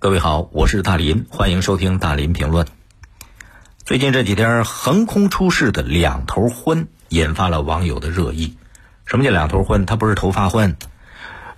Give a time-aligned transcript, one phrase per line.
[0.00, 2.68] 各位好，我是大林，欢迎收听大林评论。
[3.84, 8.56] 最近这几天横空出世的两头婚引发了网友的热议。
[9.06, 9.86] 什么叫两头婚？
[9.86, 10.76] 它不是头发婚，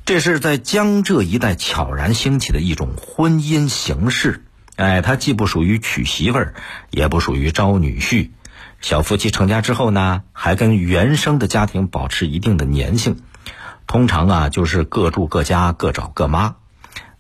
[0.07, 4.43] 这是在江浙一带悄然兴起的一种婚姻形式。
[4.77, 6.55] 哎，它既不属于娶媳妇儿，
[6.89, 8.31] 也不属于招女婿。
[8.81, 13.21] 小夫妻成家之后呢，还跟原生的家庭保持一定的粘性。
[13.87, 16.57] 通常啊，就是各住各家，各找各妈。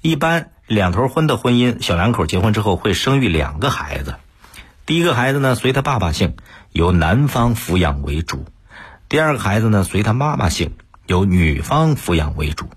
[0.00, 4.14] 一般两头婚的婚姻，小两口结婚之后会生育两个孩子。
[4.86, 6.36] 第一个孩子呢，随他爸爸姓，
[6.70, 8.44] 由男方抚养为主；
[9.08, 10.74] 第二个孩子呢，随他妈妈姓，
[11.06, 12.70] 由女方抚养为主。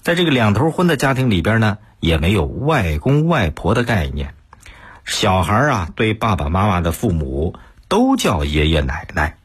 [0.00, 4.32] 在这个两头婚的家庭里边呢，也没有外公外婆的概念。
[5.04, 7.56] 小孩啊，对爸爸妈妈的父母
[7.88, 9.36] 都叫爷爷奶奶。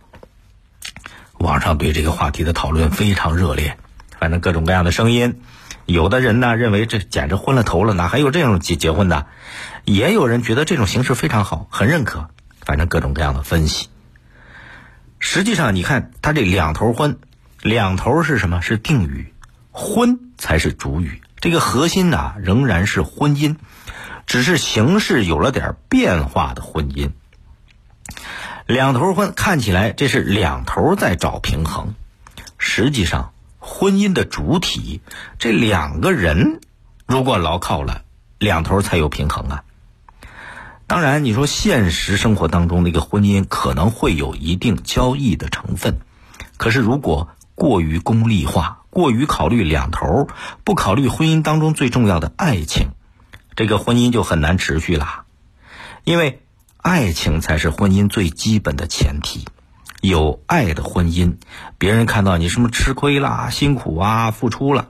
[1.39, 3.75] 网上对这个话题的讨论非常热烈，
[4.20, 5.41] 反正各种各样的声音。
[5.85, 9.27] 有的人呢认为这简直昏了头了，哪还有这种结结婚的？
[9.84, 12.30] 也有人觉得这种形式非常好，很认可。
[12.61, 13.89] 反正各种各样的分析。
[15.19, 17.19] 实际上，你看他这两头婚，
[17.61, 18.61] 两头是什么？
[18.63, 19.33] 是定语，
[19.72, 21.22] 婚才是主语。
[21.39, 23.58] 这个核心呢仍然是婚姻，
[24.25, 27.11] 只是形式有了点变化的婚姻。
[28.66, 31.94] 两头婚看起来这是两头在找平衡，
[32.58, 33.33] 实际上
[33.67, 35.02] 婚姻的主体
[35.39, 36.61] 这两个人
[37.08, 38.03] 如果牢靠了，
[38.38, 39.63] 两头才有平衡啊。
[40.88, 45.97] 当然，你说现实生活当中那个婚姻可能会有一定交易的成分，
[46.57, 50.27] 可是如果过于功利化，过于考虑两头，
[50.63, 52.89] 不考虑婚姻当中最重要的爱情，
[53.55, 55.23] 这个婚姻就很难持续了，
[56.03, 56.41] 因为。
[56.88, 59.47] 爱情才是婚姻最基本的前提，
[60.06, 61.38] 有爱的婚姻，
[61.78, 64.89] 别人看到你什么吃亏啦、辛苦啊、付出了，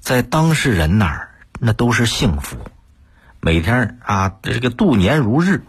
[0.00, 2.56] 在当事人那儿那都是幸福，
[3.40, 5.60] 每天啊这个度年如日；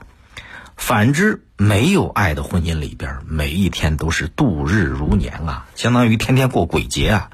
[0.77, 7.29] 反之，没有爱的婚姻里边，每一天都是度日如年啊，相当于天天过鬼节啊。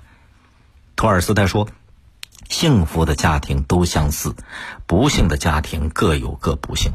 [0.95, 1.67] 托尔斯泰说
[2.49, 4.35] ：“幸福的家庭都相似，
[4.87, 6.93] 不幸的家庭各有各不幸。”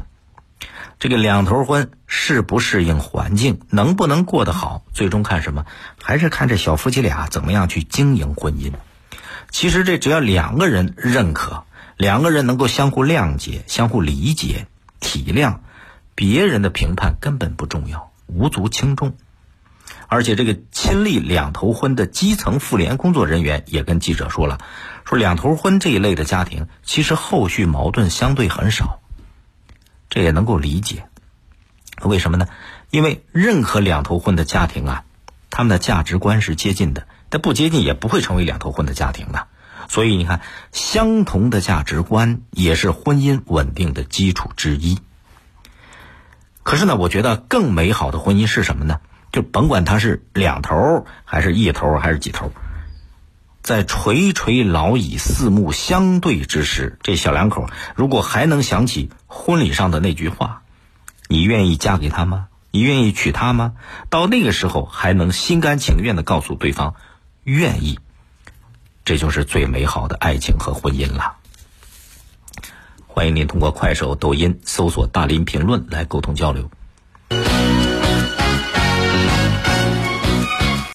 [1.01, 5.65] 这个两头婚适不适应环境，能不能过得好，最终看什么？
[5.99, 8.73] 还是看这小夫妻俩怎么样去经营婚姻。
[9.49, 11.63] 其实这只要两个人认可，
[11.97, 14.67] 两个人能够相互谅解、相互理解、
[14.99, 15.61] 体谅，
[16.13, 19.15] 别人的评判根本不重要，无足轻重。
[20.05, 24.59] 而且这个亲历两头婚的基层妇联工作人员也跟记者说了，
[25.03, 28.99] 说两头婚这一类的家庭，其实后续矛盾相对很少。
[30.11, 31.07] 这也能够理解，
[32.03, 32.47] 为什么呢？
[32.89, 35.05] 因为任何两头婚的家庭啊，
[35.49, 39.47] 他们的价值观是接近的，但不接近也不会成为两头婚的家庭的。
[39.87, 40.41] 所以你看，
[40.73, 44.99] 相同的价值观也是婚姻稳定的基础之一。
[46.63, 48.99] 可是呢，我觉得更美好的婚姻是什么呢？
[49.31, 52.51] 就甭管它是两头还是一头还是几头。
[53.63, 60.63] 在垂垂老矣、四目相对之时，这小两口如果还能想起婚礼上的那句话
[61.29, 62.47] ：“你愿意嫁给他吗？
[62.71, 63.73] 你愿意娶她吗？”
[64.09, 66.95] 到那个时候还能心甘情愿的告诉对方
[67.43, 67.99] “愿意”，
[69.05, 71.35] 这就是最美好的爱情和婚姻了。
[73.07, 76.71] 欢迎您通过快手、抖音搜索“大林评论”来沟通交流。